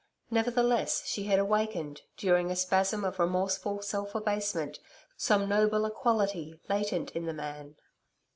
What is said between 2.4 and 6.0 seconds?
a spasm of remorseful self abasement, some nobler